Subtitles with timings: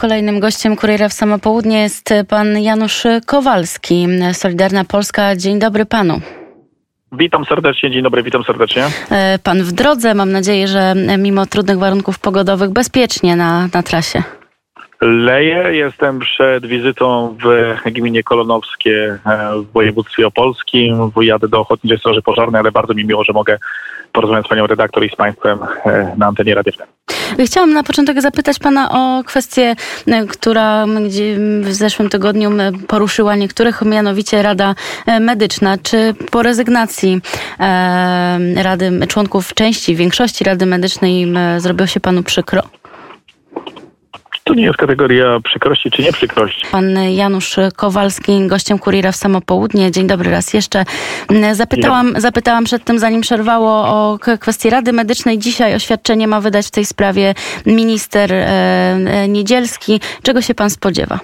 [0.00, 5.36] Kolejnym gościem Kuriera w Samo Południe jest pan Janusz Kowalski, Solidarna Polska.
[5.36, 6.20] Dzień dobry panu.
[7.12, 8.86] Witam serdecznie, dzień dobry, witam serdecznie.
[9.10, 14.22] E, pan w drodze, mam nadzieję, że mimo trudnych warunków pogodowych bezpiecznie na, na trasie.
[15.00, 21.10] Leję, jestem przed wizytą w gminie Kolonowskie e, w województwie opolskim.
[21.20, 23.58] Jadę do Ochotniczej Straży Pożarnej, ale bardzo mi miło, że mogę
[24.12, 26.72] porozmawiać z panią redaktor i z państwem e, na antenie Radia
[27.44, 29.74] Chciałam na początek zapytać pana o kwestię,
[30.06, 30.86] e, która
[31.60, 32.50] w zeszłym tygodniu
[32.88, 34.74] poruszyła niektórych, mianowicie Rada
[35.20, 35.78] Medyczna.
[35.82, 37.20] Czy po rezygnacji
[38.56, 42.79] Rady, członków części, większości Rady Medycznej zrobiło się panu przykro?
[44.50, 46.66] To nie jest kategoria przykrości czy nieprzykrości.
[46.72, 49.90] Pan Janusz Kowalski, gościem Kuriera w Samopołudnie.
[49.90, 50.84] Dzień dobry raz jeszcze.
[51.52, 55.38] Zapytałam, zapytałam przed tym, zanim przerwało, o kwestię Rady Medycznej.
[55.38, 57.34] Dzisiaj oświadczenie ma wydać w tej sprawie
[57.66, 60.00] minister e, Niedzielski.
[60.22, 61.18] Czego się pan spodziewa?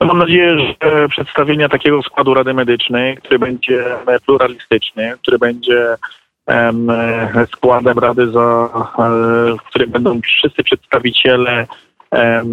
[0.00, 3.84] Mam nadzieję, że przedstawienia takiego składu Rady Medycznej, który będzie
[4.26, 5.96] pluralistyczny, który będzie
[7.56, 11.66] składem Rady, za, e, w którym będą wszyscy przedstawiciele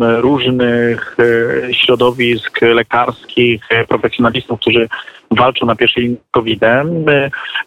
[0.00, 4.88] różnych e, środowisk lekarskich, e, profesjonalistów, którzy
[5.30, 7.04] walczą na pierwszej linii COVID-em.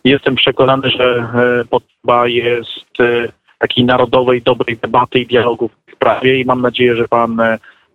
[0.04, 1.28] Jestem przekonany, że
[1.70, 2.98] potrzeba jest
[3.60, 7.38] takiej narodowej, dobrej debaty i dialogu w tej sprawie i mam nadzieję, że pan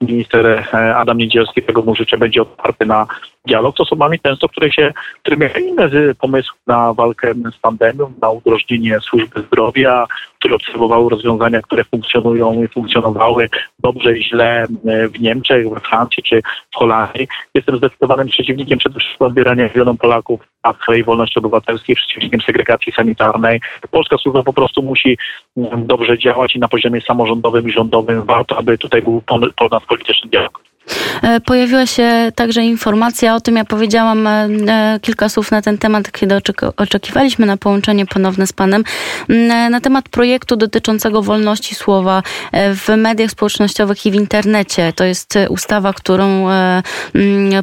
[0.01, 0.65] minister
[0.97, 3.07] Adam Niedzielski, tego mu życzę, będzie otwarty na
[3.47, 8.31] dialog z osobami często, które się, które miały inne pomysły na walkę z pandemią, na
[8.31, 10.07] udrożnienie służby zdrowia,
[10.39, 14.67] które obserwowały rozwiązania, które funkcjonują i funkcjonowały dobrze i źle
[15.15, 17.29] w Niemczech, we Francji czy w Holandii.
[17.55, 23.61] Jestem zdecydowanym przeciwnikiem przede wszystkim odbierania milionom Polaków praw swojej wolności obywatelskiej, przeciwnikiem segregacji sanitarnej.
[23.91, 25.19] Polska służba po prostu musi
[25.77, 29.23] dobrze działać i na poziomie samorządowym i rządowym warto, aby tutaj był
[29.57, 30.61] ponadpolityczny dialog.
[31.23, 35.79] E, pojawiła się także informacja o tym, ja powiedziałam e, e, kilka słów na ten
[35.79, 36.35] temat, kiedy
[36.77, 38.85] oczekiwaliśmy na połączenie ponowne z panem,
[39.71, 42.23] na temat projektu dotyczącego wolności słowa
[42.53, 44.93] w mediach społecznościowych i w internecie.
[44.93, 46.47] To jest ustawa, którą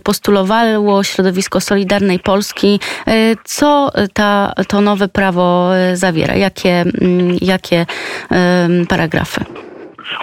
[0.04, 2.80] postulowało środowisko Solidarnej Polski.
[3.44, 6.36] Co ta, to nowe prawo zawiera?
[6.36, 6.86] Jakie,
[7.42, 7.86] jakie
[8.90, 9.46] paragrafy?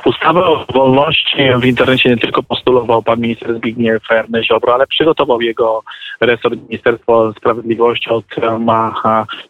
[0.04, 4.02] Ustawę o wolności w internecie nie tylko postulował pan minister Zbigniew
[4.42, 5.82] Ziobro, ale przygotował jego
[6.20, 8.10] resort Ministerstwo Sprawiedliwości.
[8.10, 8.24] Od
[8.60, 8.94] ma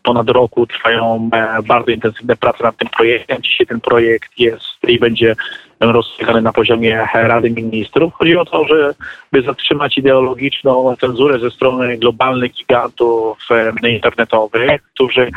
[0.03, 3.43] ponad roku trwają e, bardzo intensywne prace nad tym projektem.
[3.43, 5.37] Dzisiaj ten projekt jest i będzie
[5.81, 8.15] rozstrzygany na poziomie Rady Ministrów.
[8.15, 13.39] Chodzi o to, żeby zatrzymać ideologiczną cenzurę ze strony globalnych gigantów
[13.85, 15.31] e, internetowych, którzy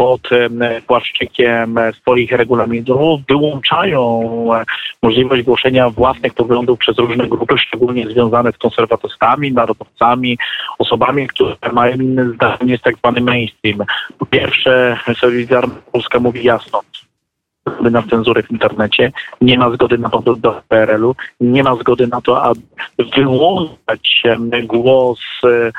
[0.00, 0.28] pod
[0.86, 4.04] płaszczykiem swoich regulaminów wyłączają
[4.54, 4.64] e,
[5.02, 10.38] możliwość głoszenia własnych poglądów przez różne grupy, szczególnie związane z konserwatystami, narodowcami,
[10.78, 13.78] osobami, które mają inne zdanie z tak zwany mainstream.
[14.18, 16.80] Po pierwsze, Solidarna Polska mówi jasno,
[17.70, 22.06] zgody na cenzurę w internecie, nie ma zgody na powrót do PRL-u, nie ma zgody
[22.06, 22.60] na to, aby
[23.16, 24.22] wyłączać
[24.64, 25.72] głos e,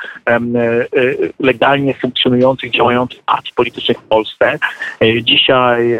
[1.39, 4.59] legalnie funkcjonujących, działających partii politycznych w Polsce.
[5.01, 5.99] E, dzisiaj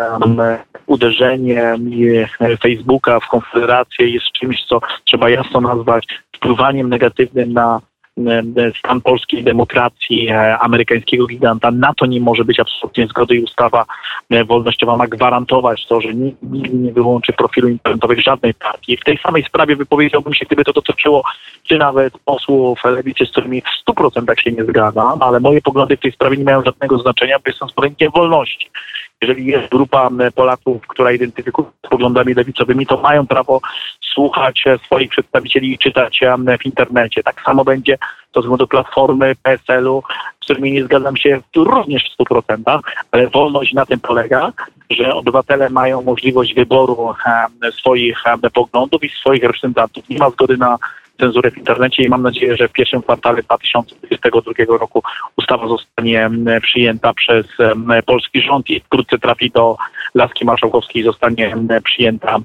[0.85, 1.77] uderzenie
[2.61, 7.90] Facebooka w Konfederację jest czymś, co trzeba jasno nazwać wpływaniem negatywnym na E,
[8.79, 11.71] stan polskiej demokracji, e, amerykańskiego giganta.
[11.71, 13.85] Na to nie może być absolutnie zgody i ustawa
[14.29, 18.97] e, wolnościowa ma gwarantować to, że nigdy nie wyłączy profilu internetowych żadnej partii.
[18.97, 21.23] W tej samej sprawie wypowiedziałbym się, gdyby to dotyczyło
[21.63, 25.99] czy nawet posłów lewicy, z którymi w 100% się nie zgadzam, ale moje poglądy w
[25.99, 28.69] tej sprawie nie mają żadnego znaczenia, bo jestem zwolennikiem wolności
[29.21, 33.61] jeżeli jest grupa Polaków, która identyfikuje się z poglądami lewicowymi, to mają prawo
[34.13, 36.19] słuchać swoich przedstawicieli i czytać
[36.59, 37.23] w internecie.
[37.23, 37.97] Tak samo będzie
[38.31, 40.03] to względu Platformy, PSL-u,
[40.41, 42.79] z którymi nie zgadzam się również w 100%,
[43.11, 44.51] ale wolność na tym polega,
[44.89, 47.13] że obywatele mają możliwość wyboru
[47.71, 48.23] swoich
[48.53, 50.09] poglądów i swoich reprezentantów.
[50.09, 50.77] Nie ma zgody na
[51.21, 55.03] cenzurę w internecie i mam nadzieję, że w pierwszym kwartale 2022 roku
[55.37, 56.29] ustawa zostanie
[56.61, 57.45] przyjęta przez
[58.05, 59.77] polski rząd i wkrótce trafi do
[60.15, 62.37] Laski Marszałkowskiej i zostanie przyjęta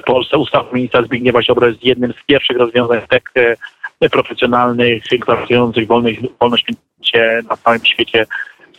[0.00, 0.38] w Polsce.
[0.38, 3.32] Ustawa ministra Zbigniewa Ziobro jest jednym z pierwszych rozwiązań tak
[4.10, 6.66] profesjonalnych, gwarantujących wolność, wolność
[7.50, 8.26] na całym świecie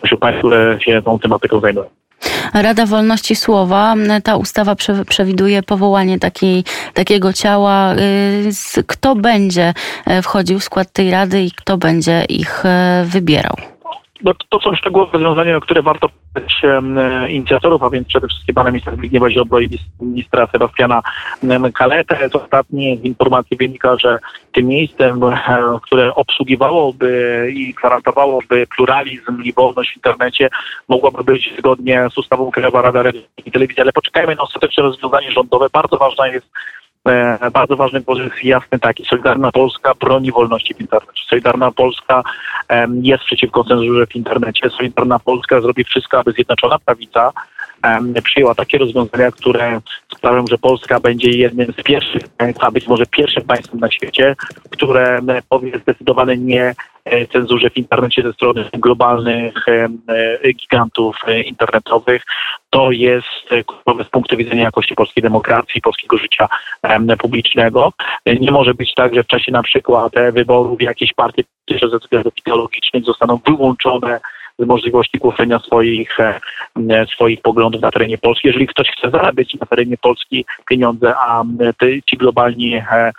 [0.03, 1.89] wśród państw, które się tą tematyką zajmują.
[2.53, 4.75] Rada Wolności Słowa, ta ustawa
[5.09, 7.95] przewiduje powołanie takiej, takiego ciała.
[7.95, 9.73] Y, kto będzie
[10.05, 13.76] e, wchodził w skład tej rady i kto będzie ich e, wybierał?
[14.23, 16.61] No, to są szczegółowe rozwiązania, które warto pytać
[17.29, 19.69] inicjatorów, a więc przede wszystkim pana ministra Zbigniewa Ziobro i
[20.01, 21.01] ministra Sebastiana
[21.73, 22.29] Kaletę.
[22.29, 24.19] Z ostatniej informacji wynika, że
[24.51, 30.49] tym miejscem, e, które obsługiwałoby i gwarantowałoby pluralizm i wolność w internecie,
[30.87, 33.03] mogłaby być zgodnie z ustawą Krajowa Rada
[33.45, 33.81] i Telewizji.
[33.81, 35.67] Ale poczekajmy na ostateczne rozwiązanie rządowe.
[35.73, 36.86] Bardzo ważna jest E,
[37.53, 39.05] bardzo ważny jest jasny taki.
[39.05, 41.23] Solidarna Polska broni wolności w internecie.
[41.29, 42.23] Solidarna Polska
[43.01, 44.69] jest przeciwko cenzurze w internecie.
[44.69, 47.31] Solidarna Polska zrobi wszystko, aby Zjednoczona Prawica
[48.23, 49.81] przyjęła takie rozwiązania, które
[50.17, 52.23] sprawią, że Polska będzie jednym z pierwszych
[52.59, 54.35] a być może pierwszym państwem na świecie,
[54.69, 55.19] które
[55.49, 56.75] powie zdecydowane nie
[57.05, 59.89] e, cenzurze w internecie ze strony globalnych e,
[60.53, 62.23] gigantów e, internetowych.
[62.69, 66.47] To jest kluczowe z punktu widzenia jakości polskiej demokracji, polskiego życia
[67.19, 67.93] publicznego.
[68.39, 71.43] Nie może być tak, że w czasie na przykład wyborów jakieś partie
[71.91, 74.19] ze względów ideologicznych zostaną wyłączone
[74.59, 76.39] z możliwości głoszenia swoich, e,
[77.13, 78.47] swoich poglądów na terenie Polski.
[78.47, 81.43] Jeżeli ktoś chce zarabiać na terenie Polski pieniądze, a
[82.05, 83.13] ci globalni e,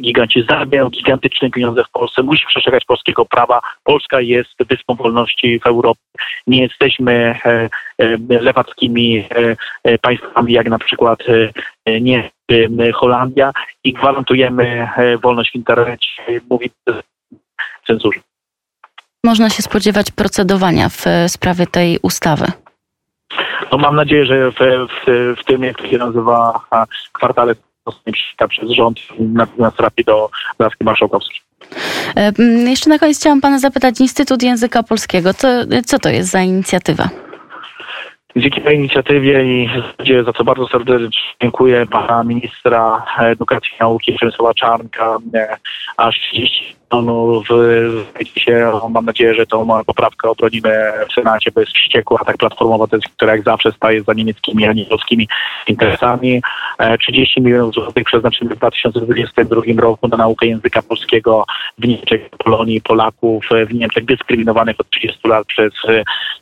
[0.00, 3.60] giganci zarabiają gigantyczne pieniądze w Polsce, musi przestrzegać polskiego prawa.
[3.84, 6.00] Polska jest wyspą wolności w Europie.
[6.46, 7.68] Nie jesteśmy e,
[8.28, 9.24] lewackimi
[10.02, 11.18] państwami, jak na przykład
[12.00, 12.30] nie
[12.94, 13.52] Holandia
[13.84, 14.88] i gwarantujemy
[15.22, 16.08] wolność w internecie,
[16.50, 16.70] mówi
[17.86, 18.20] cenzurze
[19.24, 22.46] można się spodziewać procedowania w sprawie tej ustawy?
[23.72, 26.60] No mam nadzieję, że w, w, w tym, jak to się nazywa,
[27.12, 27.54] kwartale
[27.86, 31.40] zostanie przez rząd, natomiast trafi do Rady Marszałkowskiej.
[32.16, 32.32] E,
[32.70, 35.48] jeszcze na koniec chciałam pana zapytać, Instytut Języka Polskiego, co,
[35.86, 37.08] co to jest za inicjatywa?
[38.36, 39.68] Dzięki tej inicjatywie i
[40.24, 41.08] za co bardzo serdecznie
[41.42, 45.56] dziękuję pana ministra edukacji i nauki Przemysława Czarnka, e,
[45.96, 47.48] aż 30 milionów
[48.36, 53.32] się, mam nadzieję, że tą poprawkę obronimy w Senacie, bo jest wściekła tak platformowa, która
[53.32, 55.28] jak zawsze staje za niemieckimi, a nie polskimi
[55.68, 56.42] interesami.
[57.00, 61.44] 30 e, milionów złotych przeznaczymy w 2022 roku na naukę języka polskiego
[61.78, 65.72] w Niemczech, Polonii, Polaków w Niemczech dyskryminowanych od 30 lat przez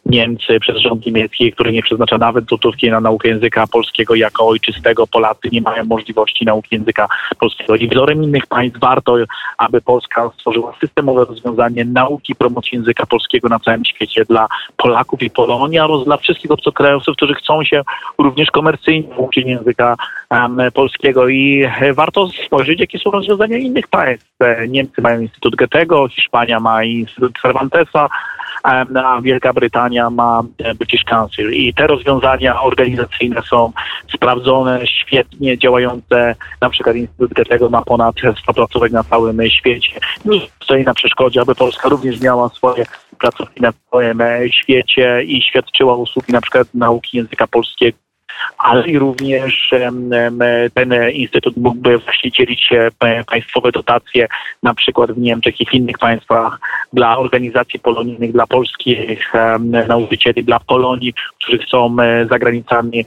[0.07, 5.07] Niemcy, przez rząd niemiecki, który nie przeznacza nawet złotówki na naukę języka polskiego jako ojczystego.
[5.07, 7.09] Polacy nie mają możliwości nauki języka
[7.39, 7.77] polskiego.
[7.77, 9.17] I wzorem innych państw warto,
[9.59, 14.47] aby Polska stworzyła systemowe rozwiązanie nauki promocji języka polskiego na całym świecie dla
[14.77, 17.83] Polaków i Polonii, oraz dla wszystkich obcokrajowców, którzy chcą się
[18.19, 19.97] również komercyjnie uczyć języka
[20.31, 21.29] um, polskiego.
[21.29, 24.29] I e, warto spojrzeć, jakie są rozwiązania innych państw.
[24.41, 28.09] E, Niemcy mają Instytut Goethego, Hiszpania ma Instytut Cervantesa,
[28.63, 31.53] a Wielka Brytania ma e, British Council.
[31.53, 33.73] I te rozwiązania organizacyjne są
[34.15, 36.35] sprawdzone, świetnie działające.
[36.61, 40.01] Na przykład Instytut Goethego ma ponad 100 placówek na całym świecie.
[40.25, 42.85] Nic stoi na przeszkodzie, aby Polska również miała swoje
[43.19, 48.08] placówki na całym e, świecie i świadczyła usługi na przykład nauki języka polskiego
[48.59, 49.71] ale i również
[50.75, 52.89] ten instytut mógłby właśnie dzielić się
[53.27, 54.29] państwowe dotacje,
[54.63, 56.61] na przykład w Niemczech i w innych państwach
[56.93, 59.33] dla organizacji polonijnych, dla polskich
[59.89, 61.97] nauczycieli, dla Polonii, którzy chcą
[62.31, 63.05] za granicami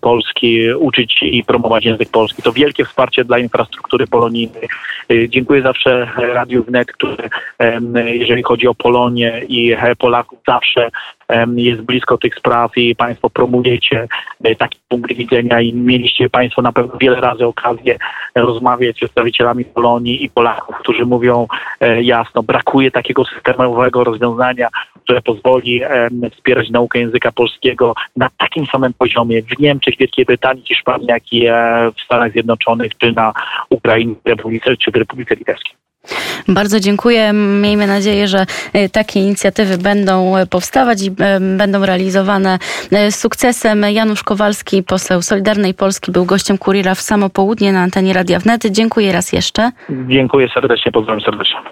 [0.00, 2.42] Polski uczyć i promować język polski.
[2.42, 4.68] To wielkie wsparcie dla infrastruktury polonijnej.
[5.10, 7.28] Y, dziękuję zawsze Radiu Wnet, które
[8.04, 10.90] jeżeli chodzi o Polonię i e, Polaków zawsze
[11.56, 14.08] jest blisko tych spraw i Państwo promujecie
[14.44, 17.98] e, taki punkt widzenia i mieliście Państwo na pewno wiele razy okazję
[18.34, 21.46] rozmawiać z przedstawicielami Polonii i Polaków, którzy mówią
[21.80, 24.68] e, jasno, brakuje takiego systemowego rozwiązania,
[25.04, 25.80] które pozwoli
[26.32, 31.46] wspierać naukę języka polskiego na takim samym poziomie w Niemczech, Wielkiej Brytanii, Hiszpanii, jak i
[31.46, 33.32] e, w Stanach Zjednoczonych, czy na
[33.70, 34.14] Ukrainie,
[34.78, 35.83] czy w Republice Litewskiej.
[36.48, 37.32] Bardzo dziękuję.
[37.32, 42.58] Miejmy nadzieję, że e, takie inicjatywy będą e, powstawać i e, będą realizowane
[43.10, 43.82] z sukcesem.
[43.82, 48.66] Janusz Kowalski, poseł Solidarnej Polski, był gościem Kuriera w samo południe na antenie Radia Wnet.
[48.66, 49.70] Dziękuję raz jeszcze.
[50.08, 51.56] Dziękuję serdecznie, pozdrawiam serdecznie.